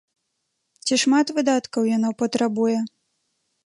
[0.85, 2.79] Ці шмат выдаткаў яно патрабуе?